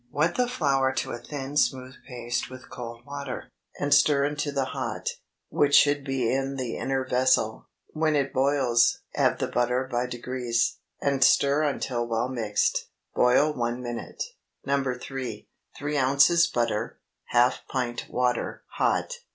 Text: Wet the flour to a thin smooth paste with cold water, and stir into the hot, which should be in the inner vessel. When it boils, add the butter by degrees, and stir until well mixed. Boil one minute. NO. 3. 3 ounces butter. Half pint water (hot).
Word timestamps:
Wet 0.09 0.33
the 0.33 0.47
flour 0.47 0.91
to 0.93 1.11
a 1.11 1.19
thin 1.19 1.55
smooth 1.55 1.93
paste 2.07 2.49
with 2.49 2.71
cold 2.71 3.05
water, 3.05 3.51
and 3.79 3.93
stir 3.93 4.25
into 4.25 4.51
the 4.51 4.65
hot, 4.65 5.09
which 5.49 5.75
should 5.75 6.03
be 6.03 6.33
in 6.33 6.55
the 6.55 6.75
inner 6.75 7.05
vessel. 7.05 7.67
When 7.93 8.15
it 8.15 8.33
boils, 8.33 9.01
add 9.15 9.37
the 9.37 9.45
butter 9.45 9.87
by 9.91 10.07
degrees, 10.07 10.79
and 11.03 11.23
stir 11.23 11.61
until 11.61 12.07
well 12.07 12.29
mixed. 12.29 12.87
Boil 13.13 13.53
one 13.53 13.83
minute. 13.83 14.23
NO. 14.65 14.95
3. 14.99 15.47
3 15.77 15.97
ounces 15.99 16.47
butter. 16.47 16.99
Half 17.27 17.67
pint 17.67 18.07
water 18.09 18.63
(hot). 18.77 19.11